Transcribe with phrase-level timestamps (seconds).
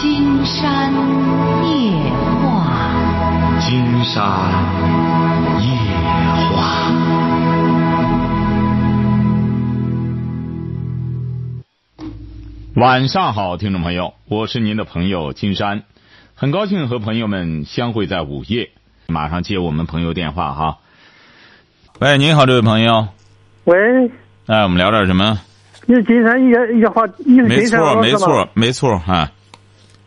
[0.00, 0.94] 金山
[1.62, 1.92] 夜
[2.40, 4.16] 话，金山
[5.60, 5.68] 夜
[6.56, 6.90] 话。
[12.76, 15.82] 晚上好，听众朋友，我是您的朋友金山，
[16.34, 18.70] 很高兴和朋友们相会在午夜。
[19.06, 20.78] 马上接我们朋友电话哈。
[21.98, 23.08] 喂，您好，这位朋友。
[23.64, 23.76] 喂，
[24.46, 25.38] 哎，我们聊点什么？
[25.84, 29.30] 你是金山夜夜话，你是没金山错，老师吗没错，没错啊。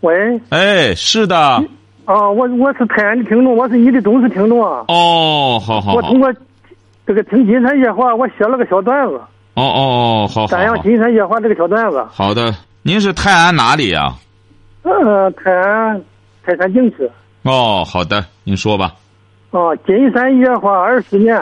[0.04, 1.38] 喂，哎，是的。
[2.04, 4.84] 啊，我我是泰安的听众，我是你的忠实听众啊。
[4.90, 6.20] 哦，好好好我通。
[6.20, 6.30] 过
[7.08, 9.14] 这个听金山夜话，我写了个小段子，
[9.54, 10.78] 哦哦哦，好好赞扬。
[10.82, 12.06] 金山夜话这个小段子。
[12.12, 14.14] 好的，您是泰安哪里呀、
[14.82, 16.02] 呃，泰安
[16.46, 17.10] 泰山景区
[17.44, 18.92] 哦，好的，您说吧。
[19.52, 21.42] 哦，金山夜话二十年，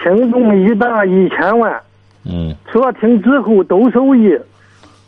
[0.00, 1.80] 听众一达一千万，
[2.24, 4.38] 嗯，说听之后都受益，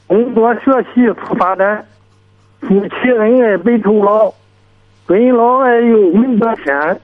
[0.09, 1.85] 工作学习出发展，
[2.67, 4.33] 夫妻恩爱白头老，
[5.07, 7.01] 尊老爱幼明德天，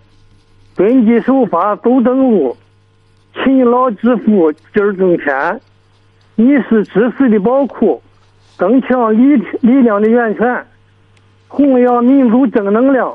[0.75, 2.57] 遵纪守法走正路，
[3.35, 5.61] 勤劳致富今儿挣钱。
[6.35, 8.03] 你是知识的宝库，
[8.57, 10.67] 增强力力量的源泉，
[11.49, 13.15] 弘扬民族正能量，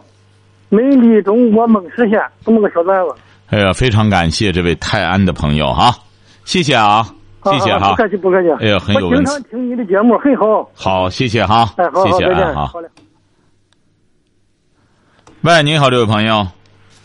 [0.70, 2.22] 美丽中国梦实现。
[2.44, 3.16] 这么个小段子，
[3.50, 5.96] 哎呀，非常感谢这位泰安的朋友哈，
[6.44, 7.08] 谢谢啊，
[7.52, 7.96] 谢谢哈啊不。
[7.96, 8.50] 客气不客气。
[8.60, 10.70] 哎呀很有我经常听你的节目，很好。
[10.76, 12.66] 好，谢谢哈，哎，好好，谢谢再见，啊，好。
[12.68, 12.88] 好嘞。
[15.42, 16.48] 喂，您好，这位朋友，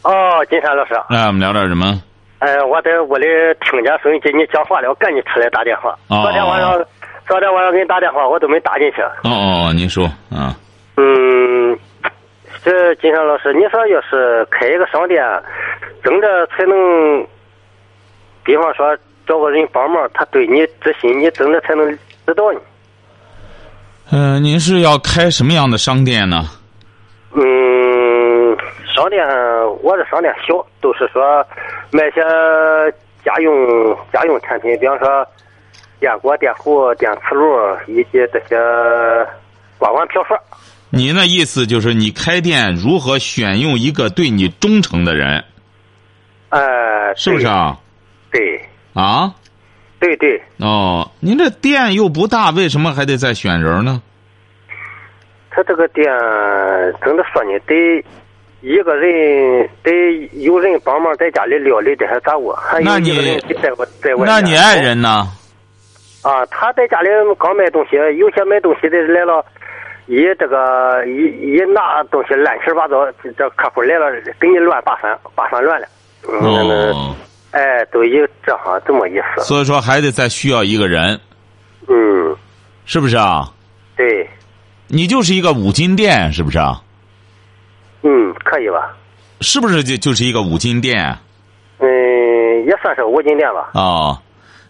[0.03, 2.01] 哦，金山老师，来，我们聊点什么？
[2.39, 3.27] 哎，我在屋里
[3.61, 5.91] 听见收音机你讲话了，我赶紧出来打电话。
[6.09, 6.73] 哦昨天晚上，
[7.29, 9.03] 昨天晚上给你打电话，我都没打进去。
[9.03, 10.57] 哦哦哦，您说，啊，
[10.97, 11.79] 嗯，
[12.65, 15.23] 这金山老师，你说要是开一个商店，
[16.03, 17.27] 怎么着才能，
[18.43, 21.91] 比方说找个人帮忙，他对你知心，你怎的才能
[22.27, 22.61] 知道呢？
[24.13, 26.45] 嗯、您是要开什么样的商店呢？
[27.33, 28.57] 嗯，
[28.93, 29.25] 商店，
[29.83, 31.47] 我这商店小，都是说
[31.93, 32.21] 卖些
[33.25, 35.25] 家用家用产品，比方说
[36.01, 37.47] 电锅、电壶、电磁炉
[37.87, 38.57] 以及这些
[39.79, 40.37] 锅碗瓢盆。
[40.93, 45.45] 您的意思就是你开店如何选用一个对你忠诚的人，
[46.49, 47.79] 呃，是不是啊？
[48.33, 48.61] 对？
[48.95, 49.35] 啊？
[49.99, 54.01] 对对对，哦，您这店又不大，为什么还得再选人呢？
[55.51, 56.07] 他这个店
[57.05, 57.59] 怎么说呢？
[57.67, 58.03] 得
[58.63, 59.93] 一个人得
[60.33, 64.25] 有人帮忙在家里料理这些杂物，还有那你一个人在外在外。
[64.27, 65.27] 那你爱人呢？
[66.23, 67.09] 啊，他在家里
[67.39, 69.45] 刚买东西，有些买东西的来了，
[70.07, 75.87] 一这个一一拿东西乱七八糟，这这客户来了给你乱扒三扒三乱了。
[76.29, 76.39] 嗯，
[76.93, 77.15] 哦，
[77.53, 79.43] 哎，都有这行这么意思。
[79.43, 81.21] 所以说还得再需要一个人，
[81.89, 82.37] 嗯，
[82.85, 83.53] 是不是啊？
[83.97, 84.29] 对，
[84.87, 86.81] 你就是一个五金店，是不是啊？
[88.03, 88.97] 嗯，可以吧？
[89.41, 91.19] 是不是就就是一个五金店
[91.79, 91.89] 嗯，
[92.67, 93.71] 也算是五金店吧。
[93.81, 94.21] 啊？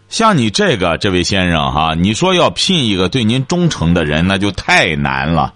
[0.08, 5.54] 像你这个这位先生哈，你说要聘一个对您忠诚的人，那就太难了。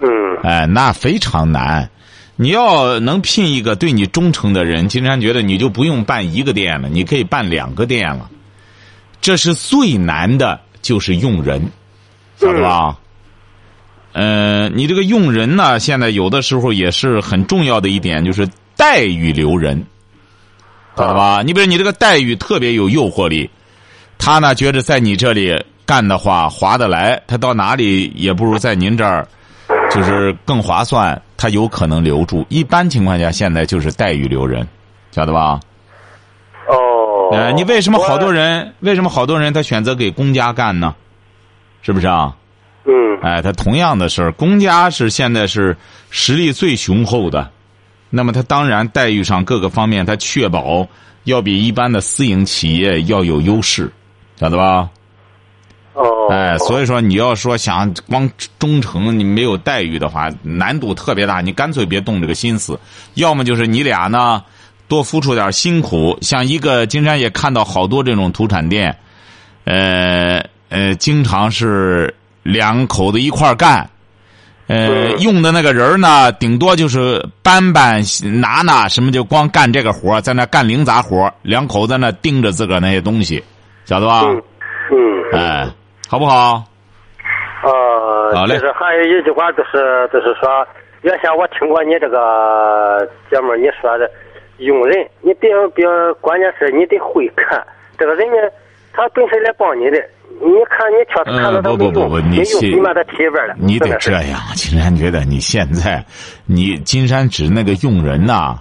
[0.00, 0.08] 嗯
[0.42, 1.88] 哎，那非常难。
[2.36, 8.30] 你要能聘一个对你忠诚的人，金山觉得你就不用办一个店了，你可以办两个店了。
[9.20, 11.70] 这是最难的，就是用人，
[12.38, 12.98] 晓得吧？
[14.12, 19.84] 呃，你这个用人呢，现在有的时候也是很重要的一点，就是待遇留人，
[20.96, 21.42] 晓得吧？
[21.44, 23.48] 你比如你这个待遇特别有诱惑力，
[24.18, 29.28] 他呢觉得在你这里干的话划得来，他到哪里也不如在您这儿。
[29.90, 32.46] 就是更划算，他有可能留住。
[32.48, 34.64] 一般情况下，现在就是待遇留人，
[35.10, 35.58] 晓得吧？
[36.68, 37.30] 哦。
[37.32, 38.32] 呃，你为什么好多？
[38.32, 38.72] 人？
[38.78, 40.94] 为什么好多人他选择给公家干呢？
[41.82, 42.36] 是不是啊？
[42.84, 45.76] 嗯哎，他同样的事儿，公家是现在是
[46.10, 47.50] 实力最雄厚的，
[48.08, 50.86] 那么他当然待遇上各个方面，他确保
[51.24, 53.90] 要比一般的私营企业要有优势，
[54.36, 54.88] 晓得吧？
[55.94, 56.28] 哦。
[56.30, 61.40] 哎，所以说你要说想光忠诚，你没有待遇的话，难度特别大。
[61.40, 62.78] 你干脆别动这个心思，
[63.14, 64.42] 要么就是你俩呢
[64.88, 66.16] 多付出点辛苦。
[66.20, 68.96] 像一个金山也看到好多这种土产店，
[69.64, 73.88] 呃呃，经常是两口子一块干，
[74.66, 78.02] 呃，嗯用的那个人呢，顶多就是搬搬
[78.40, 83.42] 拿拿，什么就光干这个活在那干零杂活两口子那盯着自个儿那些东西，
[83.84, 84.22] 晓得吧？
[84.24, 84.42] 嗯
[84.90, 85.38] 嗯。
[85.38, 85.70] 哎，
[86.12, 86.62] 好不好？
[87.64, 90.62] 呃，好嘞就是还有一句话，就是就是说，
[91.00, 94.10] 原先我听过你这个节目，你说的
[94.58, 95.86] 用人，你别别，
[96.20, 97.66] 关键是你得会看
[97.96, 98.36] 这个人呢，
[98.92, 99.96] 他本身来帮你的，
[100.28, 103.54] 你看你确实看呃，到他不不不不，你去用，你把他提一边了。
[103.56, 104.38] 你得这样。
[104.54, 106.04] 金山觉得你现在，
[106.44, 108.58] 你金山指那个用人呐、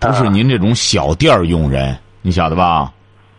[0.00, 2.92] 不是啊您这种小店儿用人，你晓得吧？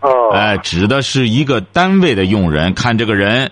[0.05, 3.51] 哦，哎，指的是一个单位的用人，看这个人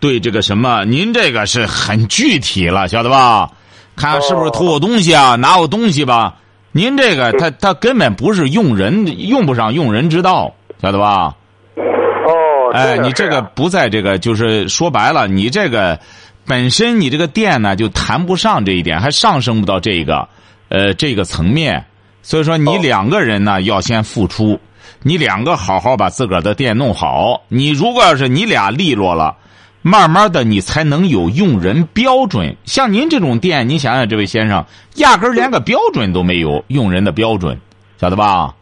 [0.00, 3.50] 对这个什么，您这个是很具体了，晓得吧？
[3.96, 6.34] 看是不是偷我东西啊，拿我东西吧？
[6.72, 11.36] 您这个他他根本不是用人，用不上用人之道，晓得吧？
[11.76, 16.00] 哦，哎，你这个不在这个，就是说白了，你这个
[16.44, 20.28] 本身你这个店呢就谈不上这一点，还上升不到这个
[20.68, 21.86] 呃这个层面。
[22.22, 24.58] 所以说，你哦两个人呢要先付出，
[25.02, 27.42] 你两个好好把自个儿的店弄好。
[27.48, 29.36] 你如果要是你俩利落了，
[29.82, 32.56] 慢慢的你才能有用人标准。
[32.64, 34.64] 像您这种店，你想想，这位先生
[34.96, 37.58] 压根儿连个标准都没有，用人的标准，
[37.98, 38.54] 晓得吧？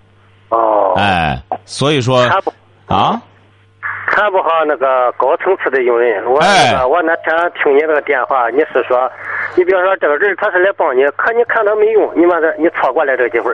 [0.48, 2.28] 哦，哎，所以说
[2.86, 3.20] 啊。
[4.14, 6.22] 看不好那个高层次的用人。
[6.30, 9.10] 我哎那个我那天听你那个电话，你是说，
[9.56, 13.50] 你比如说这个人他是来帮你，可你看他没用，你把他你错过了这个机会。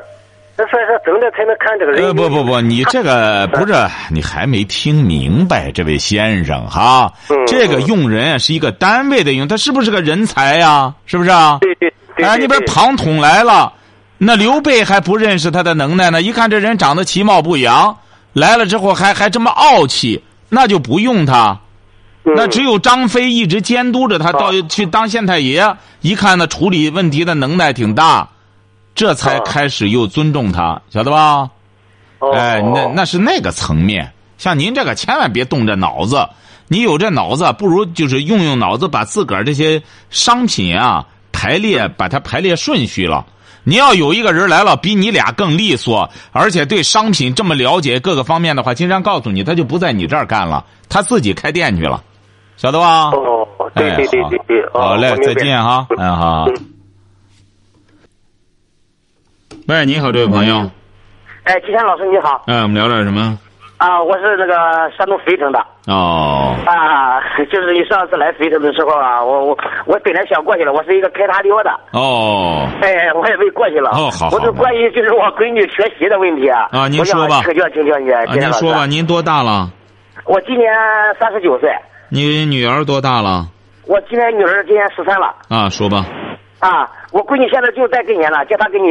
[0.61, 2.05] 那所以说，真的才能看这个人。
[2.05, 3.73] 呃，不不不，你这个不是，
[4.11, 10.93] 你还没听明白，这位先生哈，嗯这个用人啊是一个单位的用，他是不是个人才呀？
[11.07, 11.59] 是不是啊？
[11.61, 12.27] 对对对。
[12.27, 13.73] 哎，对你比如庞统来了，
[14.19, 17.97] 那刘备还不认识他的能耐呢，一看这人长得其貌不扬，
[18.33, 21.61] 来了之后还还这么傲气，那就不用他。
[22.25, 28.29] 嗯那只有张飞一直监督着他，到去当县太爷，一看呢处理问题的能耐挺大，
[28.99, 31.49] 这才啊开始又尊重他，晓得吧？
[32.19, 34.13] 哦哎，那那是那个层面。
[34.39, 36.29] 像您这个，千万别动这脑子。
[36.67, 39.81] 你有这脑子，不如就是用用脑子，把自个儿这些
[40.11, 43.25] 商品啊排列，把它排列顺序了。
[43.63, 52.03] 你要有一个人来了，比你俩更利索，而且对商品这么了解各个方面的话，金山告诉你，他就不在你这儿干了，他自己开店去了，
[52.57, 53.11] 晓得吧？
[53.11, 53.47] 哦，
[53.77, 54.61] 对对对对对。
[54.73, 56.47] 哦好嘞再见哈，嗯好。
[59.69, 60.71] 喂，你好，这位朋友，
[61.45, 63.39] 哎，金山老师你好哎，我们聊点什么？
[63.77, 64.55] 啊，我是那个
[64.97, 67.21] 山东肥城的哦，啊，
[67.53, 73.91] 就是你上次来肥城的时候啊，我我我本来想过去了，我是一个开塔溜的，哦，哎，我也没过去了。
[73.91, 76.69] 哦好好我是关于就是我闺女学习的问题啊。
[76.73, 78.25] 啊您说吧请教请教你，啊。
[78.33, 79.69] 您说吧，您多大了？
[80.25, 80.67] 我今年
[81.21, 81.69] 三十九岁，
[82.09, 83.45] 你女儿多大了？
[83.87, 86.07] 我今年女儿今年十三了啊，说吧。
[86.61, 86.91] 啊。
[87.11, 88.89] 我闺女现在就在跟前了，叫她跟你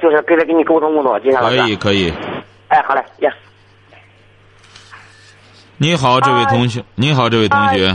[0.00, 1.56] 就是跟她跟你沟通沟通，金山老师。
[1.56, 2.12] 可以，可以。
[2.68, 3.32] 哎，好嘞，呀。
[5.78, 6.82] 你好，这位同学。
[6.94, 7.88] 你好，这位同学。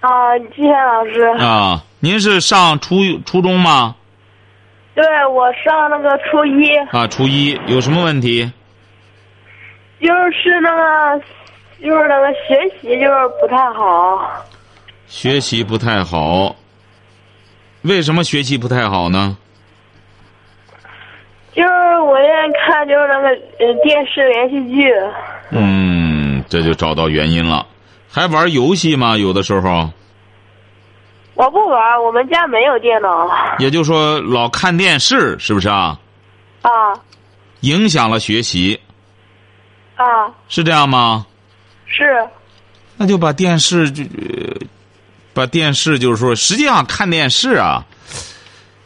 [0.00, 3.94] 啊，金山老师，啊，您是上初初中吗？
[4.94, 8.52] 对我上那个初一，啊，初一有什么问题？
[10.00, 11.24] 就是那个，
[11.80, 14.44] 就是那个学习就是不太好，
[15.06, 16.56] 学习不太好。
[17.82, 19.36] 为什么学习不太好呢？
[21.54, 24.90] 就是我愿意看就是那个呃电视连续剧，
[25.50, 27.66] 嗯，这就找到原因了。
[28.10, 29.18] 还玩游戏吗？
[29.18, 29.90] 有的时候，
[31.34, 33.28] 我不玩，我们家没有电脑。
[33.58, 35.98] 也就是说老看电视，是不是啊？
[36.62, 36.70] 啊
[37.60, 38.80] 影响了学习，
[39.96, 41.26] 啊，是这样吗？
[41.86, 42.26] 是
[42.96, 44.56] 那就把电视就、呃
[45.34, 47.84] 把电视就是说，实际上看电视啊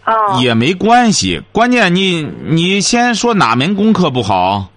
[0.05, 4.69] 啊，也没关系，关键你你先说哪门功课不好？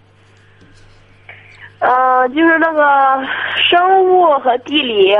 [1.79, 3.25] 呃，就是那个
[3.69, 5.13] 生物和地理，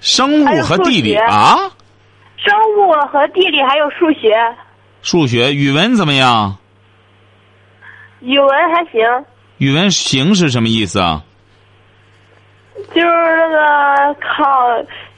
[0.00, 1.56] 生物和地理啊，
[2.36, 4.34] 生物和地理还有数学，
[5.02, 6.56] 数学、语文怎么样？
[8.20, 9.00] 语文还行，
[9.58, 11.22] 语文行是什么意思啊？
[12.94, 14.44] 就是那个考，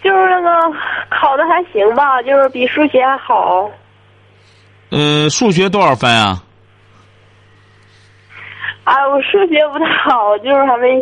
[0.03, 0.79] 就是那个
[1.11, 3.71] 考的还行吧，就是比数学还好。
[4.91, 6.43] 呃，数学多少分啊？
[8.85, 11.01] 啊，我数学不太好，就是还没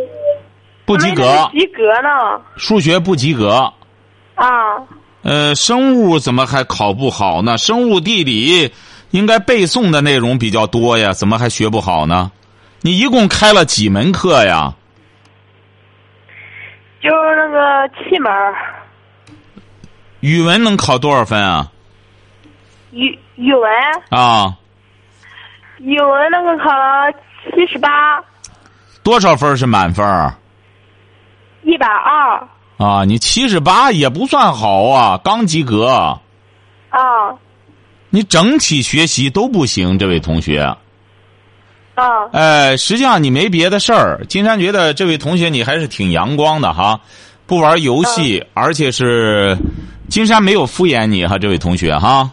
[0.85, 2.41] 不及格及格呢。
[2.57, 3.71] 数学不及格。
[4.35, 4.47] 啊，
[5.21, 7.57] 呃，生物怎么还考不好呢？
[7.57, 8.73] 生物、地理
[9.11, 12.31] 应该背诵的内容比较多呀，怎么还学不好呢？
[12.81, 14.73] 你一共开了几门课呀？
[17.01, 18.53] 就是那个七门儿
[20.27, 21.71] 语文能考多少分啊？
[22.91, 23.71] 语语文，
[24.09, 24.53] 啊，
[25.77, 27.09] 语文那个考了
[27.45, 27.89] 七十八，
[29.03, 30.35] 多少分是满分儿
[31.63, 32.45] 一百二。
[32.75, 33.05] 啊？
[33.05, 35.87] 你七十八也不算好啊，刚及格。
[36.89, 37.31] 啊，
[38.09, 40.59] 你整体学习都不行，这位同学。
[41.95, 44.25] 啊哎，实际上你没别的事儿。
[44.27, 46.99] 金山觉得这位同学你还是挺阳光的哈，
[47.45, 49.57] 不玩游戏，而且是
[50.09, 52.31] 金山没有敷衍你哈，这位同学哈。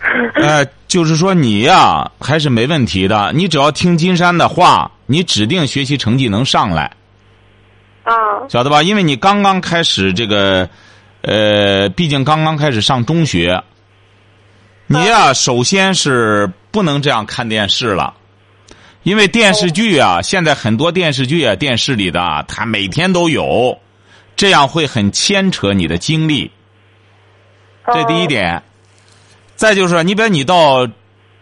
[0.36, 6.92] 呃，就是说你呀还是没问题的，你只要听金山的话，你指定学习成绩能上来，
[8.04, 8.12] 啊
[8.48, 8.82] 晓得吧？
[8.82, 10.68] 因为你刚刚开始这个，
[11.22, 13.62] 呃，毕竟刚刚开始上中学，
[14.86, 18.14] 你呀首先是不能这样看电视了。
[19.04, 23.78] 因为电视剧啊，现在很多电视剧啊，电视里的啊，它每天都有，
[24.36, 26.50] 这样会很牵扯你的精力。
[27.92, 28.62] 这第一点。
[29.56, 30.88] 再就是，你比如你到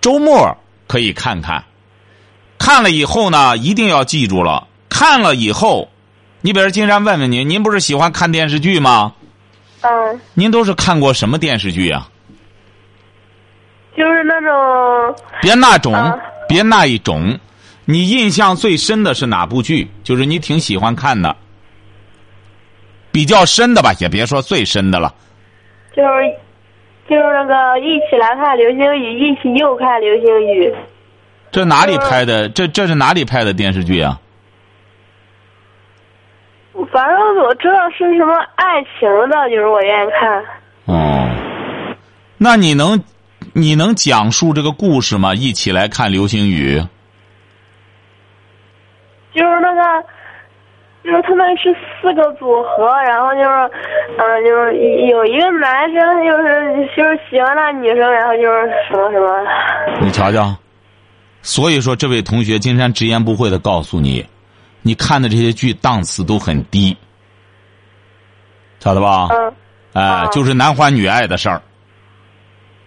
[0.01, 0.57] 周末
[0.87, 1.65] 可以看看，
[2.59, 4.67] 看了以后呢，一定要记住了。
[4.89, 5.91] 看了以后，
[6.43, 9.15] 你比如金山问问您，您不是喜欢看电视剧吗？
[9.81, 12.09] 嗯，您都是看过什么电视剧啊？
[13.97, 16.17] 就是那种别那种，啊
[16.49, 17.39] 别那一种。
[17.85, 19.91] 你印象最深的是哪部剧？
[20.05, 21.35] 就是你挺喜欢看的，
[23.11, 25.13] 比较深的吧，也别说最深的了。
[25.95, 26.09] 就是
[27.09, 30.75] 就是那个一起来看流星雨，一起又看流星雨。
[31.51, 32.49] 这哪里拍的？
[32.49, 34.19] 这这是哪里拍的电视剧啊？
[36.91, 40.43] 反正我知道是什么爱情的，就是我愿意看。
[40.87, 41.29] 哦，
[42.39, 43.05] 那你能
[43.53, 45.35] 你能讲述这个故事吗？
[45.35, 46.81] 一起来看流星雨。
[49.35, 50.05] 就是那个，
[51.05, 53.71] 就是他们是四个组合，然后就是，
[54.19, 54.77] 嗯、就是
[55.09, 59.45] 有一个男生就是就是喜欢那女生，然后就是什么什么。
[60.01, 60.55] 你瞧瞧，
[61.43, 64.25] 所以说这位同学，金山直言不讳的告诉你，
[64.83, 66.97] 你看的这些剧档次都很低，
[68.79, 69.29] 晓得吧？
[69.33, 69.53] 嗯
[69.95, 71.61] 哎、嗯就是男欢女爱的事儿，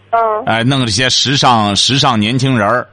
[0.10, 2.88] 嗯哎、弄这些时尚时尚年轻人儿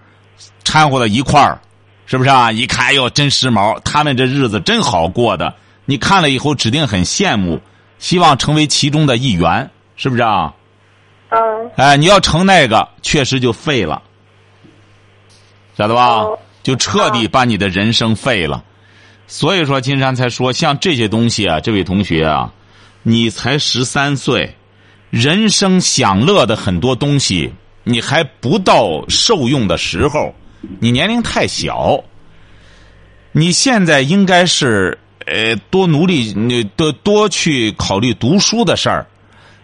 [0.64, 1.58] 掺和到一块儿，
[2.06, 2.52] 是不是啊？
[2.52, 5.54] 一看，哎呦，真时髦，他们这日子真好过的。
[5.84, 7.60] 你看了以后，指定很羡慕，
[7.98, 10.54] 希望成为其中的一员，是不是啊？
[11.30, 11.38] 嗯
[11.76, 14.02] 哎，你要成那个，确实就废了，
[15.76, 16.38] 晓得吧哦？
[16.62, 18.62] 就彻底把你的人生废了。
[19.26, 22.52] 所以说，金山才说，像这些东西啊，这位同学啊，
[23.02, 24.54] 你才十三岁，
[25.08, 27.54] 人生享乐的很多东西，
[27.84, 30.34] 你还不到受用的时候，
[30.80, 32.02] 你年龄太小。
[33.32, 39.06] 你现在应该是呃多努力，你多多去考虑读书的事儿。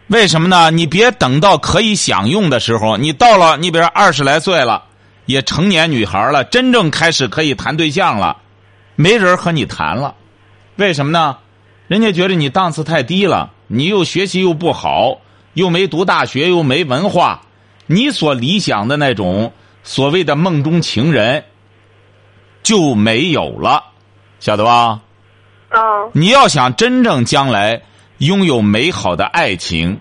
[0.06, 0.70] 为什么呢？
[0.70, 4.84] 你别等到可以享用的时候，你到了，你比如二十来岁了，
[5.26, 8.38] 也成年女孩了，真正开始可以谈对象了，
[8.96, 10.14] 没人和你谈了，
[10.76, 11.36] 为什么呢？
[11.88, 15.18] 人家觉得你档次太低了，你又学习又不好，
[15.52, 17.42] 又没读大学，又没文化，
[17.86, 21.44] 你所理想的那种所谓的梦中情人
[22.62, 23.84] 就没有了，
[24.40, 25.00] 晓得吧？
[25.70, 27.82] 嗯你要想真正将来
[28.18, 30.00] 拥有美好的爱情，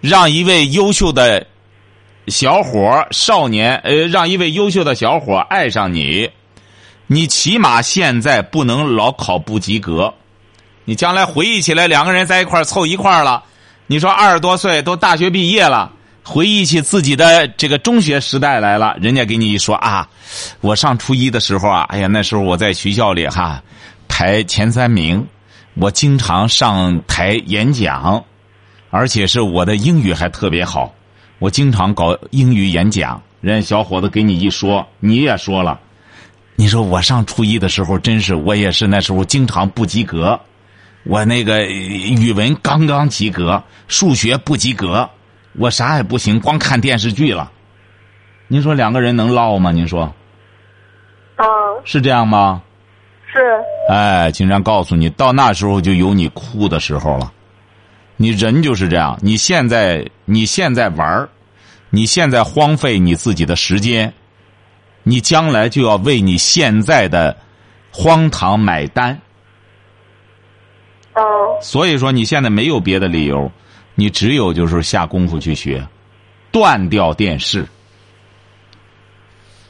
[0.00, 1.46] 让一位优秀的
[2.28, 6.30] 小伙少年，呃，让一位优秀的小伙爱上你，
[7.06, 10.14] 你起码现在不能老考不及格。
[10.86, 13.44] 你将来回忆起来，两个人在一块儿凑一块儿了，
[13.86, 15.92] 你说二十多岁都大学毕业了，
[16.28, 20.08] 回忆起自己的这个中学时代来了，人家给你一说啊，
[20.60, 23.62] 我上初一的时候啊，哎呀，那时候我在学校里哈
[24.08, 25.24] 排前三名，
[25.74, 28.24] 我经常上台演讲，
[28.90, 30.92] 而且是我的英语还特别好，
[31.38, 33.22] 我经常搞英语演讲。
[33.40, 35.78] 人家小伙子给你一说，你也说了，
[36.56, 40.40] 你说我上初一的时候，真是我也是那时候经常不及格，
[41.04, 45.08] 我那个语文刚刚及格，数学不及格，
[45.58, 47.50] 我啥也不行，光看电视剧了。
[48.48, 49.72] 您说两个人能唠吗？
[49.72, 50.12] 您说
[51.36, 51.46] 嗯，
[51.84, 52.62] 是这样吗？
[53.26, 53.40] 是
[53.88, 57.32] 哎，金山告诉你，到那时候就有你哭的时候了。
[58.16, 61.28] 你人就是这样，你现在你现在玩儿，
[61.90, 64.12] 你现在荒废你自己的时间，
[65.02, 67.36] 你将来就要为你现在的
[67.90, 69.20] 荒唐买单。
[71.14, 71.22] 嗯
[71.60, 73.50] 所以说，你现在没有别的理由，
[73.96, 75.84] 你只有就是下功夫去学，
[76.52, 77.66] 断掉电视。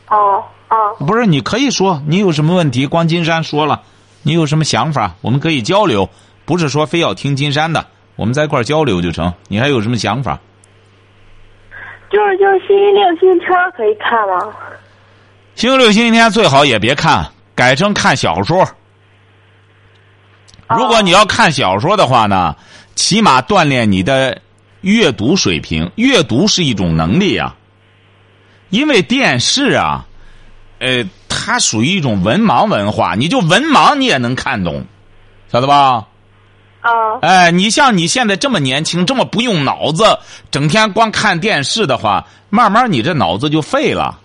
[0.09, 3.81] 哦哦不是，你可以说你有什么问题，光金山说了，
[4.23, 6.11] 你有什么想法，我们可以交流，
[6.45, 9.33] 不是说非要听金山的，我们在一块儿交流就成。
[9.49, 10.39] 你还有什么想法？
[12.11, 14.53] 就是就是星期六、星期天可以看吗？
[15.55, 18.69] 星期六、星期天最好也别看，改成看小说。
[20.69, 22.57] 如果你要看小说的话呢，
[22.97, 24.43] 起码锻炼你的
[24.81, 25.93] 阅读水平。
[25.95, 27.55] 阅读是一种能力啊，
[28.71, 30.07] 因为电视啊，
[30.81, 34.85] 呃，呃，它属于一种文盲文化，你就文盲你也能看懂，
[35.53, 36.07] 晓得吧？
[36.83, 40.19] 哦哎，你像你现在这么年轻，这么不用脑子，
[40.51, 44.21] 整天光看电视的话，慢慢你这脑子就废了。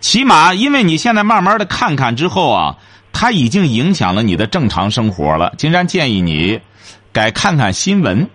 [0.00, 2.76] 起码，因为你现在慢慢的看看之后啊，
[3.12, 5.52] 它已经影响了你的正常生活了。
[5.58, 6.60] 金山建议你
[7.12, 8.28] 改看看新闻，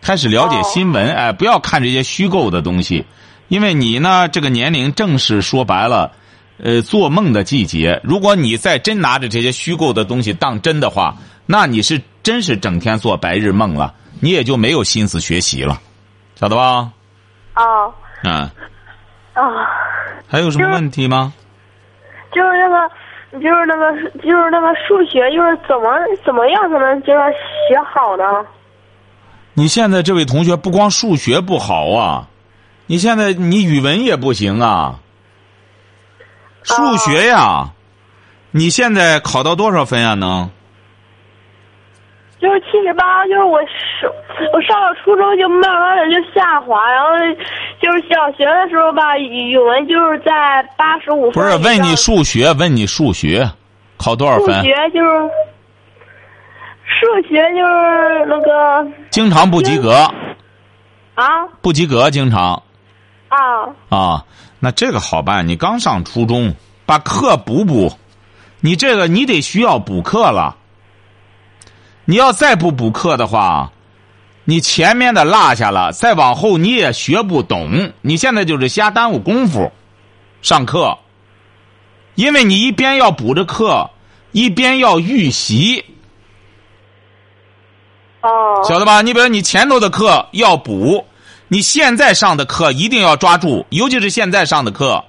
[0.00, 3.04] 开始了解哦新闻，哎，不要看这些虚构的东西，
[3.48, 6.12] 因为你呢这个年龄正是说白了，
[6.58, 8.00] 呃，做梦的季节。
[8.04, 11.16] 如果你再真拿着这些虚构的东西当真的话，
[11.46, 15.80] 那你是真是整天做白日梦了，你也就没有心思学习了，
[16.36, 16.92] 晓得吧？
[17.54, 17.64] 啊
[18.22, 18.50] 嗯，
[19.34, 19.50] 啊！
[20.28, 21.32] 还有什么问题吗？
[22.32, 22.94] 就是那个，
[23.32, 27.20] 就是那个，就是那个数学，就是怎么怎么样才能就是
[27.68, 28.24] 学好呢？
[29.54, 32.26] 你现在这位同学不光数学不好啊，
[32.86, 35.00] 你现在你语文也不行啊。
[36.62, 37.70] 数学呀，
[38.50, 40.14] 你现在考到多少分啊？
[40.14, 40.50] 能？
[42.40, 44.10] 就是七十八，就是我上
[44.54, 47.10] 我上了初中就慢慢的就下滑，然后
[47.80, 51.32] 就是小学的时候吧，语语文就是在八十五分。
[51.32, 53.50] 不是问你数学，问你数学，
[53.96, 54.62] 考多少分数？
[54.62, 55.30] 学就是
[56.84, 59.92] 数学就是那个经常不及格，
[61.14, 62.62] 啊不及格经常
[63.28, 63.38] 啊
[63.88, 64.24] 啊。
[64.58, 67.90] 那这个好办，你刚上初中，把课补补。
[68.60, 70.54] 你这个你得需要补课了。
[72.04, 73.72] 你要再不补课的话，
[74.50, 77.92] 你前面的落下了，再往后你也学不懂。
[78.00, 79.70] 你现在就是瞎耽误功夫，
[80.42, 80.98] 上课，
[82.16, 83.88] 因为你一边要补着课，
[84.32, 85.84] 一边要预习，
[88.22, 88.64] 哦。
[88.68, 89.02] 晓得吧？
[89.02, 91.06] 你比如你前头的课要补，
[91.46, 95.04] 你现在上的课一定要抓住，尤其是现在上的课，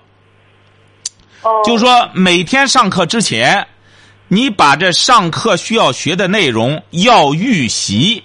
[1.42, 3.66] 哦，就是说每天上课之前，
[4.28, 8.24] 你把这上课需要学的内容要预习，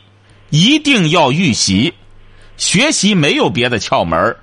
[0.50, 1.92] 一定要预习。
[2.56, 4.38] 学习没有别的窍门儿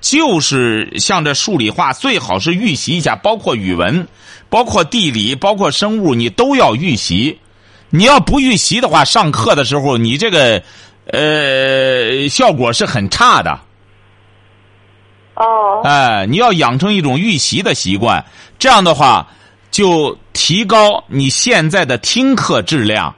[0.00, 4.06] 就是像这数理化，最好是预习一下，包括语文、
[4.48, 7.38] 包括地理、包括生物，你都要预习。
[7.90, 10.62] 你要不预习的话，上课的时候你这个
[11.06, 13.58] 呃效果是很差的。
[15.34, 18.24] 哦哎，你要养成一种预习的习惯，
[18.58, 19.28] 这样的话
[19.70, 23.14] 就提高你现在的听课质量。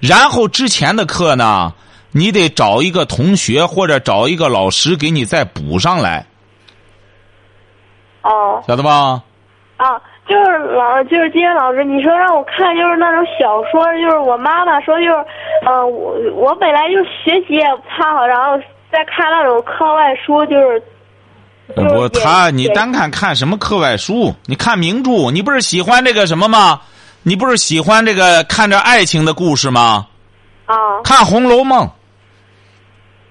[0.00, 1.72] 然后之前的课呢，
[2.12, 6.26] 你得找一个同学或者找一个老师给你再补上来，
[8.22, 9.22] 哦晓得吧？
[9.76, 15.24] 啊，就是老就是今天老师你说让我看就是那种小说，就是我妈妈说就是，
[15.66, 18.58] 呃，我我本来就学习也不太好，然后
[18.90, 20.82] 再看那种课外书，就是。
[21.76, 24.34] 就是我他你单看看什么课外书？
[24.46, 26.80] 你看名著，你不是喜欢这个什么吗？
[27.22, 30.06] 你不是喜欢这个看着爱情的故事吗？
[30.66, 31.86] 啊看《红楼梦》，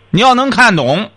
[0.10, 1.10] 你要能看懂，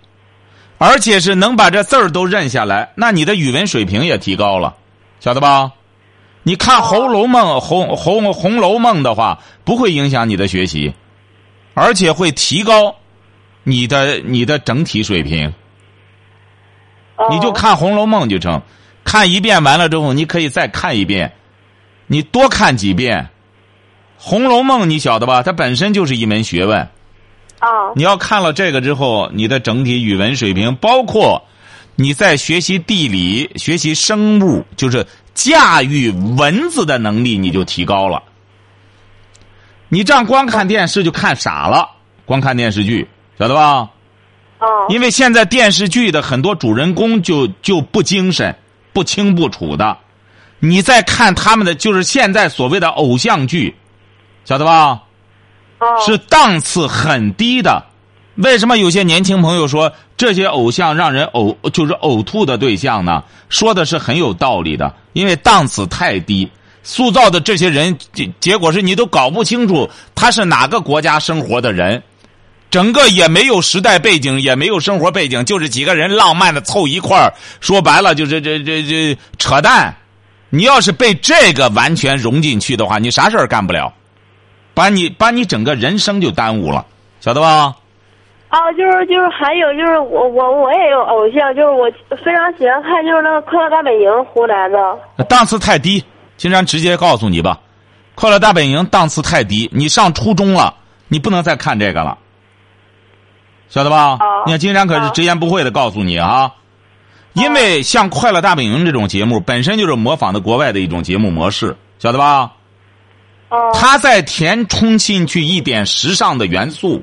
[0.79, 4.77] 而且是能把这字儿都认下来，那你的语文水平也提高了，
[5.21, 5.73] 晓得吧？
[6.45, 10.95] 你看《红楼梦》红红红楼梦》的话，不会影响你的学习，
[11.75, 12.97] 而且会提高
[13.65, 15.53] 你的你的整体水平。
[17.17, 18.63] 哦你就看《红楼梦》就成，
[19.05, 21.33] 看一遍完了之后，你可以再看一遍，
[22.07, 23.29] 你多看几遍。
[24.25, 25.43] 《红楼梦》你晓得吧？
[25.43, 26.89] 它本身就是一门学问。
[27.59, 31.43] 啊你要看了这个之后，你的整体语文水平，包括
[31.97, 38.23] 你在学习地理、学习生物，就是驾驭文字的能力，你就提高了。
[39.89, 41.91] 你这样光看电视就看傻了，
[42.25, 43.91] 光看电视剧，晓得吧？
[44.59, 48.57] 啊因为现在电视剧的很多主人公就就不精神、
[48.93, 49.99] 不清不楚的。
[50.65, 53.75] 你再看他们的，就是现在所谓的偶像剧，
[54.45, 55.03] 晓得吧？
[55.79, 57.85] 啊是档次很低的。
[58.37, 63.25] 为什么有些年轻朋友说这些偶像让人呕就是呕吐的对象呢？
[63.49, 66.49] 说的是很有道理的，因为档次太低，
[66.85, 72.01] 塑造的这些人结结果是你都搞不清楚他是哪个国家生活的人，
[72.71, 79.93] 整个也没有时代背景，也没有生活背景，就是几个人浪漫的凑一块儿，说白了就是这这这扯淡。
[80.55, 83.91] 你要是被这个完全融进去的话，你啥事儿干不了。
[84.75, 86.85] 把你把你整个人生就耽误了，
[87.21, 87.75] 晓得吧？
[88.49, 91.91] 啊，就是就是还有就是我我我也有偶像，就是我
[92.23, 95.25] 非常喜欢看就是那个《快乐大本营》湖南的。
[95.25, 96.05] 档次太低，
[96.37, 97.59] 金山直接告诉你吧，
[98.15, 100.75] 《快乐大本营》档次太低，你上初中了，
[101.09, 102.19] 你不能再看这个了，
[103.71, 104.19] 晓得吧？
[104.21, 106.53] 哦你看金山可是直言不讳的告诉你啊，
[107.35, 112.53] 因为像《快乐大本营》这种节目本身就是模仿的国外的一种节目模式，晓得吧？
[113.49, 113.71] 哦。
[113.75, 117.03] 他在填充进去一点时尚的元素，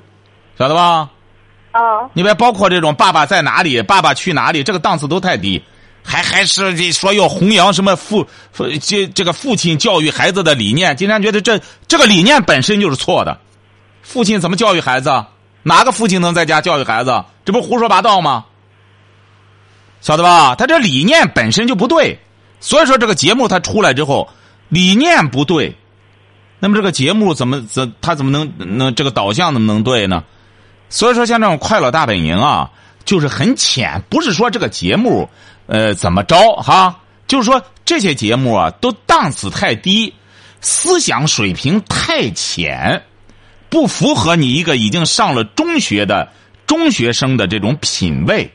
[0.57, 1.09] 晓得吧？
[1.71, 1.81] 啊。
[2.13, 5.63] 你别包括这种“爸爸在哪里”“爸爸去哪里”，这个档次都太低，
[6.03, 10.95] 还还是这说要弘扬什么父父这这个父亲教育孩子的理念。
[10.95, 13.39] 金山觉得这这个理念本身就是错的。
[14.03, 15.25] 父亲怎么教育孩子？
[15.63, 17.23] 哪个父亲能在家教育孩子？
[17.45, 18.45] 这不胡说八道吗？
[20.01, 20.55] 晓得吧？
[20.55, 22.17] 他这理念本身就不对，
[22.59, 24.29] 所以说这个节目他出来之后，
[24.69, 25.75] 理念不对，
[26.59, 30.23] 那么这个节目怎么怎他怎么能能这个导向怎么能对呢？
[30.89, 32.71] 所以说像这种《快乐大本营》啊，
[33.03, 35.29] 就是很浅，不是说这个节目
[35.67, 40.13] 呃怎么着哈，就是说这些节目啊都档次太低，
[40.61, 43.03] 思想水平太浅，
[43.69, 46.31] 不符合你一个已经上了中学的
[46.65, 48.51] 中学生的这种品味。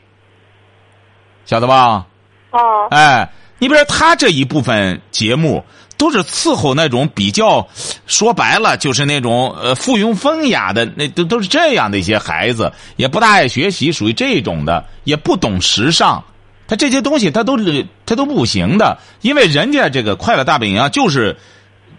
[1.45, 2.05] 晓得吧？
[2.51, 2.87] 哦。
[2.91, 3.29] 哎，
[3.59, 5.63] 你比如说他这一部分节目
[5.97, 7.67] 都是伺候那种比较，
[8.05, 16.23] 说白了就是那种呃附庸风雅的，那都都是这样的一些孩子，也不大爱学习，属于这种的，也不懂时尚。
[16.67, 21.37] 他这些东西他都是他都不行的，因为人家这个快乐大本营就是。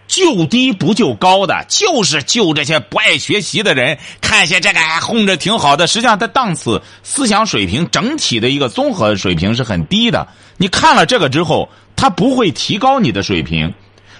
[0.07, 3.99] 就低不就高的，就是救这些不爱学习的人。
[4.21, 10.27] 看些这个哄着挺好的，实际上他档次、思想水平整体的一个综合水平是很低的。
[10.57, 13.73] 你看了这个之后，他不会提高你的水平，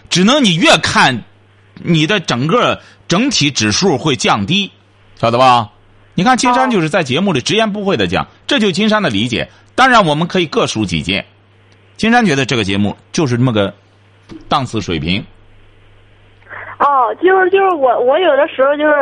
[0.09, 1.23] 只能你越看，
[1.75, 4.71] 你的整个整体指数会降低，
[5.19, 5.69] 晓得吧？
[6.13, 9.49] 你看金山就是在节目里直言不讳的讲，这就金山的理解。
[9.75, 11.25] 当然，我们可以各抒己见。
[11.95, 13.73] 金山觉得这个节目就是这么个
[14.49, 15.23] 档次水平。
[16.79, 18.93] 哦，就是就是我我有的时候就是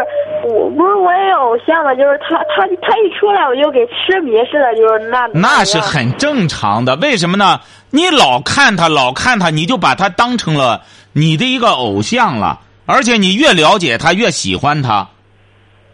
[0.48, 6.96] 我不是我也有偶像嘛，就是他他他一出来我就给痴迷似的，就是那那是很正常的。
[6.96, 7.60] 为什么呢？
[7.90, 15.10] 你老看他，老看他，你就把他当成了你的一个偶像了，而且你越了解他，越喜欢他，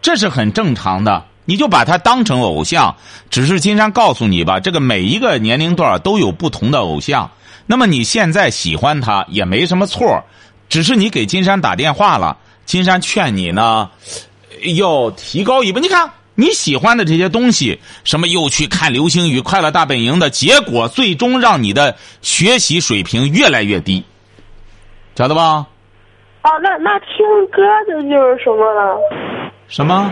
[0.04, 1.24] 这是很正常的。
[1.46, 2.96] 你就把他当成偶像。
[3.32, 7.32] 只是金山告诉你吧，这个每一个年龄段都有不同的偶像。
[7.66, 10.24] 那么你现在喜欢他也没什么错。
[10.72, 13.90] 只是你给金山打电话了，金山劝你呢，
[14.78, 15.80] 要提高一步。
[15.82, 24.06] 你看你喜欢的这些东西，什么又去看流星雨、快乐大本营的结果，最终让你的学习水平越来越低，
[25.18, 25.68] 晓得吧？
[26.44, 27.18] 哦，那那听
[27.52, 28.98] 歌的就是什么了？
[29.68, 30.10] 什么？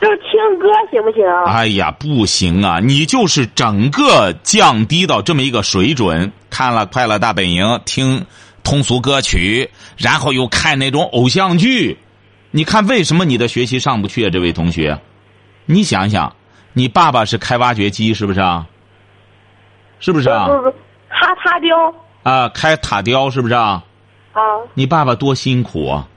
[0.00, 1.24] 就是听歌行不行？
[1.44, 2.78] 哎呀，不行啊！
[2.78, 8.24] 你就是整个降低到这么一个水准，看了快乐大本营，听。
[8.62, 11.98] 通俗歌曲，然后又看那种偶像剧，
[12.50, 14.30] 你看为什么你的学习上不去啊？
[14.30, 14.98] 这位同学，
[15.66, 16.34] 你想想，
[16.72, 18.66] 你爸爸是开挖掘机是不是啊？
[19.98, 20.46] 是不是啊？
[20.46, 20.70] 不不，
[21.08, 21.94] 塔塔雕。
[22.22, 23.82] 啊，开塔雕是不是啊？
[24.32, 24.40] 啊。
[24.74, 26.08] 你爸爸多辛苦啊！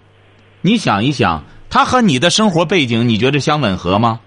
[0.61, 4.19] 你想一想，他和你的生活背景，你觉得相吻合吗？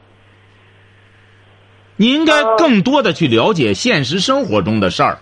[1.96, 5.18] 你应该更多的去了解现实生活中的事儿，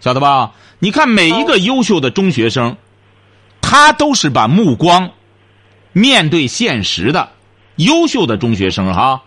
[0.00, 0.52] 晓得吧？
[0.78, 2.76] 你看每一个优秀的中学生，
[3.62, 5.10] 他都是把目光
[5.92, 7.30] 面对现实的
[7.76, 9.22] 优秀的中学生哈。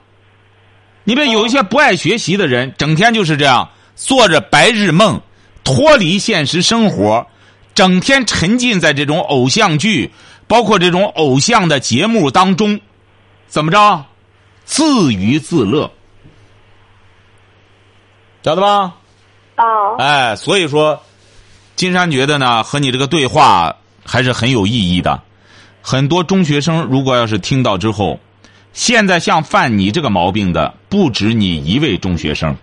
[1.03, 5.19] 你别有一些不爱学习的人，整天就是这样做着白日梦，
[5.63, 7.25] 脱离现实生活，
[7.73, 10.11] 整天沉浸在这种偶像剧，
[10.45, 12.79] 包括这种偶像的节目当中，
[13.47, 14.05] 怎么着，
[14.65, 15.91] 自娱自乐，
[18.43, 18.93] 晓得吧？
[19.55, 19.65] 啊。
[19.97, 21.01] 哎，所以说。
[21.79, 25.23] 金山觉得呢，和你这个对话还是很有意义的。
[25.81, 28.19] 很多中学生如果要是听到之后，
[28.73, 32.57] 现在像犯你这个毛病的不止你一位中学生，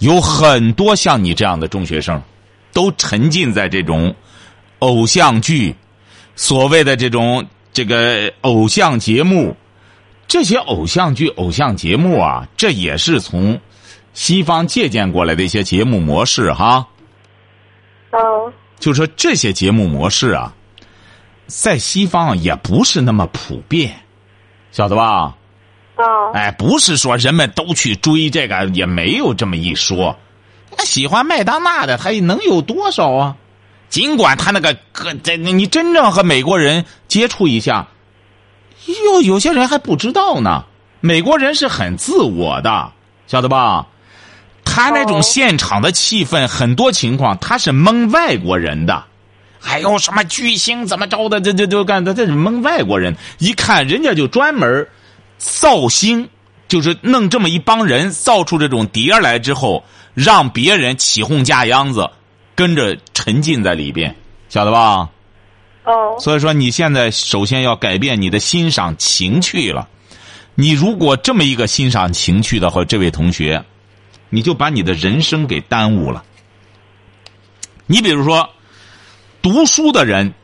[0.00, 2.22] 有很多像你这样的中学生，
[2.74, 4.14] 都沉浸在这种
[4.80, 5.74] 偶像剧、
[6.34, 9.56] 所谓的这种这个偶像节目。
[10.28, 13.58] 这些偶像剧、偶像节目啊，这也是从
[14.12, 16.86] 西方借鉴过来的一些节目模式哈。
[18.16, 20.52] 哦，就说这些节目模式啊，
[21.46, 23.94] 在西方也不是那么普遍，
[24.72, 25.34] 晓得吧？
[25.96, 30.16] 哦，哎，不是说人们都去追这个，也没有这么一说。
[30.78, 33.36] 喜欢麦当娜的，还能有多少啊？
[33.88, 37.88] 尽管他那个个，这你真正和美国人接触一下，
[38.86, 40.64] 哟，有些人还不知道呢。
[41.00, 42.92] 美国人是很自我的，
[43.26, 43.86] 晓得吧？
[44.76, 49.02] 他那种现场的气氛，很多情况他是蒙外国人的，
[49.58, 53.16] 还有什么巨星怎么着的，这这都干的，这是蒙外国人。
[53.38, 54.86] 一看人家就专门
[55.38, 56.28] 造星，
[56.68, 62.10] 就是弄这么一帮人造出这种碟儿来之后，让别人起哄架秧子，
[62.54, 64.14] 跟着沉浸在里边，
[64.50, 65.08] 晓得吧？
[65.84, 69.88] 哦，所以说，你现在首先要改变你的欣赏情趣了。
[70.54, 73.64] 你如果这么一个欣赏情趣的话，这位同学，
[74.28, 76.24] 你就把你的人生给耽误了。
[77.86, 78.50] 你比如说，
[79.40, 80.34] 读书的人，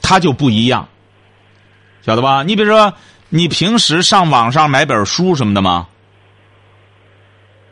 [0.00, 0.88] 他就不一样，
[2.02, 2.42] 晓得吧？
[2.42, 2.94] 你比如说，
[3.28, 5.88] 你平时上网上买本书什么的吗？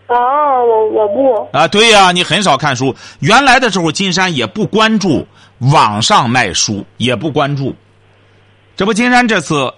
[0.08, 0.14] 啊，
[0.62, 2.94] 我我不，啊，对呀、你很少看书。
[3.18, 5.26] 原来的时候，金山也不关注
[5.58, 7.74] 网上卖书，也不关注。
[8.76, 9.72] 这不，金山这次，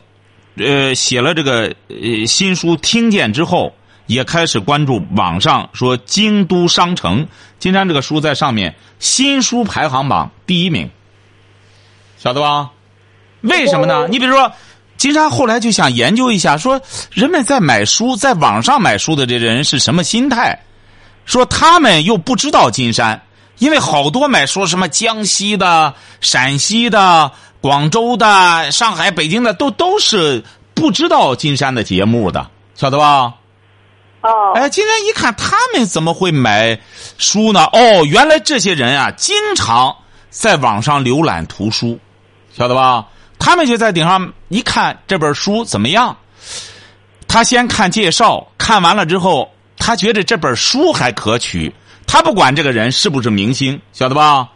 [0.57, 3.75] 呃，写了这个呃新书《听见》之后，
[4.09, 7.29] 也开始关注网上说京都商城。
[7.61, 10.91] 金山这个书在上面新书排行榜第一名，
[12.19, 12.71] 晓得吧？
[13.43, 14.09] 为什么呢？
[14.09, 14.53] 你比如说，
[14.97, 16.81] 金山后来就想研究一下，说
[17.13, 20.61] 人们在买书，在网上买书的这人是什么心态？
[21.25, 23.23] 说他们又不知道金山，
[23.59, 30.45] 因为好多买书什么江西的、陕西的、广州的、上海、北京的，都都是
[30.75, 33.35] 不知道金山的节目的，晓得吧？
[34.21, 36.79] 哦，哎，今天一看他们怎么会买
[37.19, 37.65] 书呢？
[37.73, 39.95] 哦，原来这些人啊，经常
[40.31, 41.99] 在网上浏览图书，
[42.57, 43.07] 晓得吧？
[43.39, 46.17] 他们就在顶上一看这本书怎么样，
[47.29, 51.73] 他先看介绍，看完了之后，他觉得这本书还可取，
[52.07, 54.49] 他不管这个人是不是明星，晓得吧？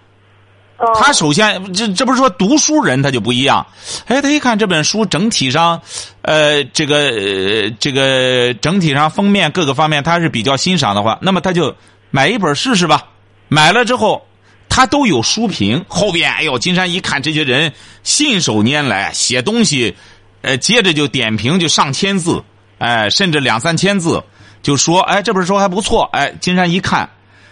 [0.95, 3.65] 他首先这这不是说读书人他就不一样，
[4.07, 5.81] 哎，他一看这本书整体上，
[6.23, 11.75] 呃，这个这个整体上封面各个方面他是比较欣赏的话，那么他就
[12.11, 13.05] 买一本试试吧。
[13.49, 14.27] 买了之后，
[14.69, 19.95] 他都有书评，后边哎呦，金山一看这些人信手拈来，写东西，
[20.41, 22.43] 呃，接着就点评就上千字，
[22.79, 24.21] 哎，甚至两三千字，
[24.63, 27.09] 就说哎这本书还不错，哎，金山一看，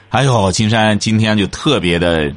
[0.09, 2.33] 哎呦，金山今天就特别的。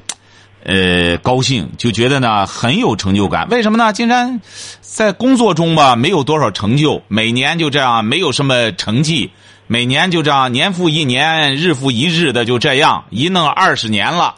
[0.65, 3.49] 呃，高兴就觉得呢很有成就感。
[3.49, 3.91] 为什么呢？
[3.91, 4.39] 金山
[4.79, 9.31] 在工作中吧没有多少成就，每年就这样没有什么成绩，
[9.67, 14.35] 每年就这样年复一年、日复一日的就这样一弄二十年了，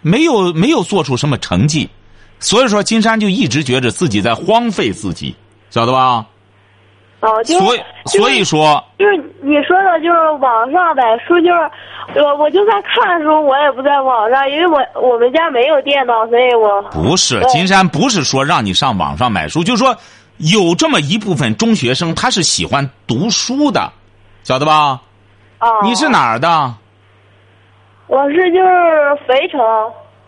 [0.00, 1.88] 没有没有做出什么成绩，
[2.38, 5.34] 所以说金山就一直觉着自己在荒废自己，
[5.70, 6.26] 晓得吧？
[7.24, 19.96] 哦，就是所以所以说，就是你说的，就是网上买书，就是我我就算看书，我也不在网上，因为我我们家没有电脑，所以我不是金山，不是说让你上网上买书，就是说
[20.36, 23.90] 有这么一部分中学生他是喜欢读书的，
[24.42, 25.00] 晓得吧？
[25.60, 26.08] 哦，你是？
[26.08, 26.74] 哪儿的？
[28.06, 29.60] 我是就是肥城，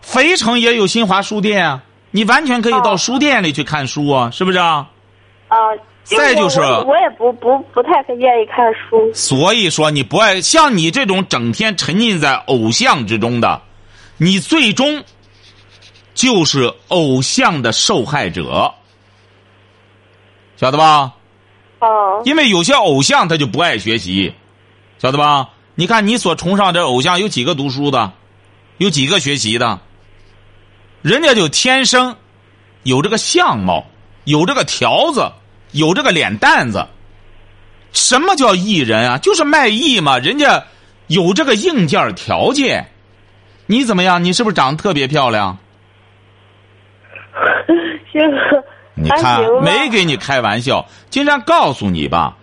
[0.01, 4.87] 肥城也有新华书店啊，你完全可以到哦书店里去看书啊，是不是啊？
[5.47, 5.57] 啊，
[6.15, 13.61] 再就是我我也不不不太愿意看书，所以说你不爱像你这种整天沉浸在偶像之中的，
[14.17, 15.03] 你最终
[16.13, 18.73] 就是偶像的受害者，
[20.55, 21.13] 晓得吧？
[21.79, 24.33] 哦，因为有些偶像他就不爱学习，
[24.97, 25.49] 晓得吧？
[25.75, 28.13] 你看你所崇尚这偶像有几个读书的，
[28.77, 29.79] 有几个学习的，
[31.01, 32.15] 人家就天生
[32.83, 33.85] 有这个相貌，
[34.23, 35.31] 有这个条子，
[35.71, 36.85] 有这个脸蛋子。
[37.93, 39.17] 什么叫艺人啊？
[39.17, 40.65] 就是卖艺嘛，人家
[41.07, 42.91] 有这个硬件条件。
[43.65, 44.23] 你怎么样？
[44.23, 45.57] 你是不是长得特别漂亮？
[48.11, 48.21] 行，
[48.93, 52.35] 你看没给你开玩笑，金山告诉你吧，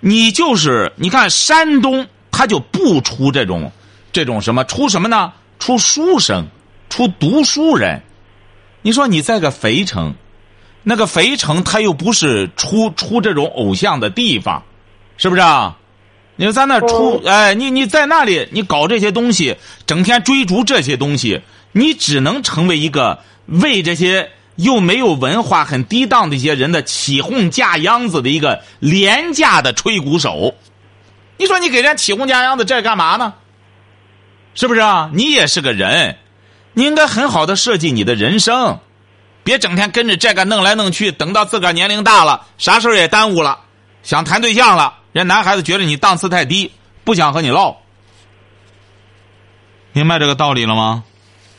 [0.00, 3.70] 你就是你看山东，他就不出这种
[4.12, 5.32] 这种什么，出什么呢？
[5.58, 6.46] 出书生，
[6.88, 8.02] 出读书人。
[8.82, 10.14] 你说你在个肥城，
[10.82, 14.62] 那个肥城它又不是出出这种偶像的地方，
[15.16, 15.76] 是不是啊？
[16.36, 30.54] 你在那出，哎，你你在那里，你搞这些东西，整天追逐这些东西，你只能成为一个为这些又没有文化、很低档的一些人的起哄架秧子的一个廉价的吹鼓手。
[31.36, 33.34] 你说你给人家起哄架秧子，这干嘛呢？
[34.54, 35.10] 是不是啊？
[35.12, 36.18] 你也是个人，
[36.72, 38.78] 你应该很好的设计你的人生，
[39.48, 43.58] 别整天跟着这个弄来弄去，等到自个儿年龄大了，啥事儿也耽误了，
[44.02, 46.70] 想谈对象了，人男孩子觉得你档次太低，
[47.02, 47.74] 不想和你唠。
[49.94, 51.02] 明白这个道理了吗？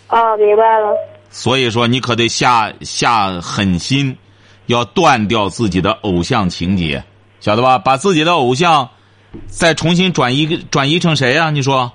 [0.05, 0.95] 啊，明白了，
[1.31, 4.15] 所以说，你可得下下狠心，
[4.67, 7.03] 要断掉自己的偶像情节，
[7.39, 7.79] 晓得吧？
[7.79, 8.87] 把自己的偶像
[9.47, 11.91] 再重新转移转移成谁呀、你说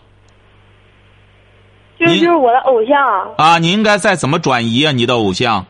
[1.96, 2.98] 就是就是我的偶像
[3.36, 3.58] 啊，啊？
[3.58, 4.90] 你应该再怎么转移啊？
[4.90, 5.66] 你的偶像嗯，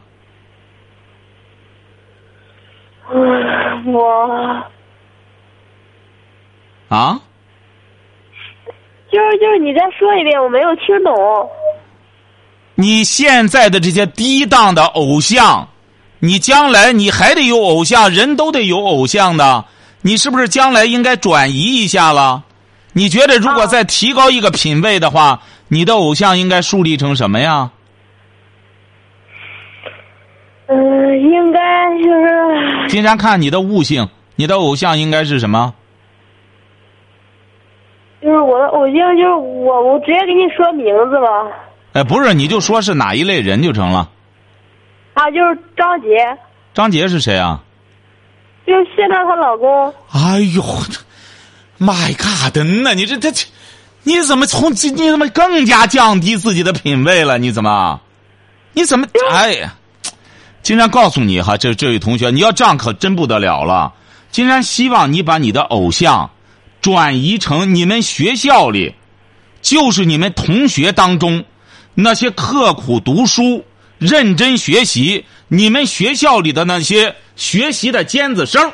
[3.12, 4.64] 我
[6.88, 7.20] 啊？
[9.12, 11.14] 就是就是你再说一遍，我没有听懂。
[12.74, 15.68] 你现在的这些低档的偶像，
[16.18, 19.64] 你将来你还得有偶像，人都得有偶像的。
[20.02, 22.42] 你是不是将来应该转移一下了？
[22.92, 27.70] 你觉得如果再提高一个品位的话，你的偶像应该树立成什么呀？
[30.66, 35.74] 嗯，应该就是金山看你的悟性，你的偶像应该是什么？
[38.22, 41.28] 就是我的偶像，就是我，我直接给你说名字吧。
[41.92, 44.10] 哎，不是，你就说是哪一类人就成了。
[45.12, 46.08] 啊，就是张杰，
[46.72, 47.60] 张杰是谁啊？
[48.66, 49.92] 就是谢娜她老公。
[50.10, 50.62] 哎呦
[51.78, 52.56] ，My God！
[52.82, 53.46] 那你这这这，
[54.04, 57.36] 你怎么从你怎么更加降低自己的品位了？
[57.36, 58.00] 你怎么？
[58.72, 59.06] 你怎么？
[59.30, 59.74] 哎呀，
[60.64, 63.92] 金山告诉你哈，这这位同学，你要这样可真不得了了。
[64.30, 66.30] 金山希望你把你的偶像
[66.80, 68.94] 转移成你们学校里，
[69.60, 71.44] 就是你们同学当中
[71.92, 73.66] 那些刻苦读书、
[73.98, 78.72] 认真学习，你们学校里的那些学习的尖子生。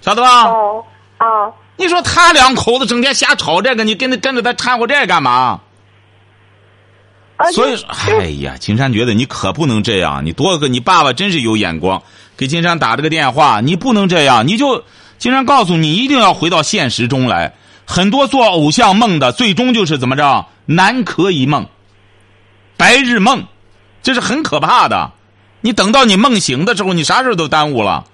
[0.00, 0.44] 晓得吧？
[0.44, 0.82] 哦，
[1.18, 5.60] 啊，你说他两口子整天瞎吵这个，你跟着跟着他掺和这干嘛？
[7.36, 10.24] 啊所以说，哎呀，金山觉得你可不能这样。
[10.24, 12.02] 你多个，你爸爸真是有眼光，
[12.36, 14.46] 给金山打这个电话，你不能这样。
[14.48, 14.84] 你就
[15.18, 17.54] 金山告诉你，一定要回到现实中来。
[17.84, 21.66] 很多做偶像梦的，最终就是怎么着，南柯一梦，
[22.76, 23.44] 白日梦，
[24.02, 25.12] 这是很可怕的。
[25.60, 28.06] 你等到你梦醒的时候，你啥事都耽误了。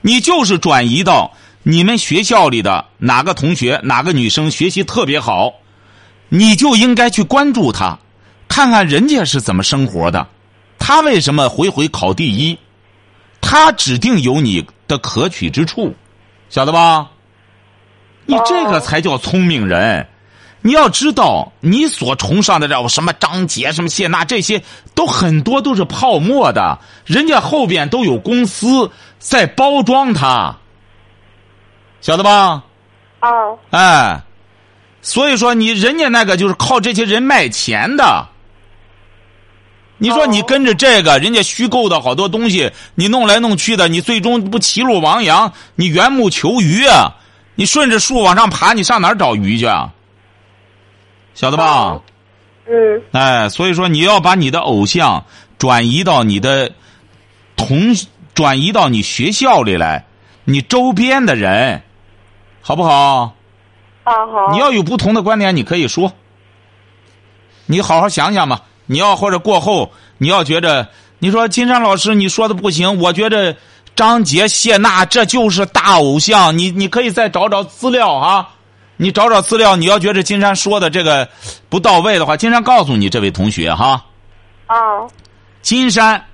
[0.00, 5.54] 你就是转移到你们学校里的哪个同学、哪个女生学习特别好，
[6.28, 7.98] 你就应该去关注她，
[8.48, 10.26] 看看人家是怎么生活的，
[10.78, 12.58] 他为什么回回考第一，
[13.40, 15.94] 他指定有你的可取之处，
[16.48, 17.08] 晓得吧？
[18.26, 20.06] 你这个才叫聪明人。
[20.60, 24.60] 你要知道，你所崇尚的什么张杰、什么谢娜，这些
[24.92, 30.56] 都很多都是泡沫的，人家后边都有公司在包装他，
[32.00, 32.64] 晓得吧？
[33.20, 34.20] 哦，哎，
[35.00, 38.26] 所以说你人家那个就是靠这些人卖钱的。
[39.98, 47.16] 你说你跟着这个人家虚构的好多东西，你弄来弄去的，你最终不歧路亡羊，你缘木求鱼啊！
[47.56, 49.92] 你顺着树往上爬，你上哪儿找鱼去啊？
[51.34, 52.00] 晓得吧？
[52.68, 55.24] 嗯，哎，所以说你要把你的偶像
[55.58, 56.70] 转移到你的
[57.56, 57.94] 同，
[58.34, 60.04] 转移到你学校里来，
[60.44, 61.82] 你周边的人，
[62.60, 63.34] 好不好？
[64.04, 64.52] 啊好。
[64.52, 66.12] 你要有不同的观点，你可以说。
[67.66, 68.62] 你好好想想吧。
[68.88, 70.88] 你要或者过后，你要觉着，
[71.20, 73.54] 你说金山老师你说的不行，我觉着
[73.94, 76.58] 张杰、谢娜这就是大偶像。
[76.58, 78.48] 你你可以再找找资料啊，
[78.96, 79.76] 你找找资料。
[79.76, 81.28] 你要觉得金山说的这个
[81.68, 84.04] 不到位的话，金山告诉你这位同学哈，
[84.66, 85.08] 哦
[85.60, 86.24] 金山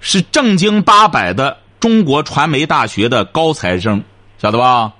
[0.00, 4.04] 是正经八百的中国传媒大学的高材生，
[4.38, 4.92] 晓得吧？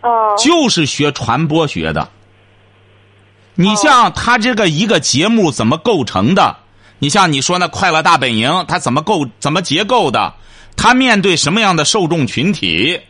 [0.00, 2.08] 哦就是学传播学的。
[3.54, 6.56] 你像他这个一个节目怎么构成的？
[6.98, 10.34] 你像你说那《快乐大本营》，它怎么构怎么结构的？
[10.76, 13.00] 他面对什么样的受众群体？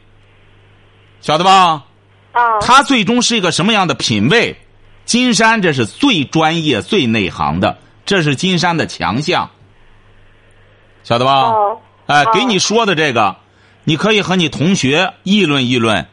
[1.21, 1.85] 晓得吧？
[2.33, 4.57] 啊他最终是一个什么样的品位？
[5.05, 9.51] 金山这是最专业、最内行的，这是金山的强项，
[11.03, 11.33] 晓得吧？
[11.33, 13.37] 哦哎，哦给你说的这个，
[13.83, 16.07] 你可以和你同学议论议论。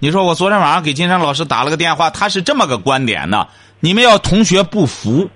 [0.00, 3.48] 你说我昨天晚上给金山老师打了个电话，他是这么个观点呢。
[3.84, 5.28] 你们要同学不服，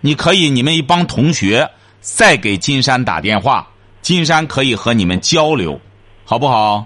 [0.00, 3.68] 你可以你们一帮同学再给金山打电话，
[4.02, 5.80] 金山可以和你们交流，
[6.24, 6.84] 好不好？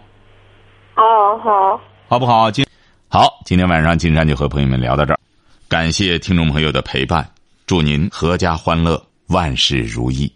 [0.96, 1.80] 哦好。
[2.08, 2.50] 好不好？
[2.50, 2.66] 今
[3.08, 5.18] 好，今天晚上金山就和朋友们聊到这儿，
[5.66, 7.26] 感谢听众朋友的陪伴，
[7.66, 10.30] 祝您阖家欢乐，万事如意。